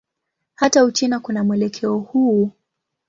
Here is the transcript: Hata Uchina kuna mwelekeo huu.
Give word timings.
Hata 0.55 0.83
Uchina 0.85 1.19
kuna 1.19 1.43
mwelekeo 1.43 1.97
huu. 1.99 2.51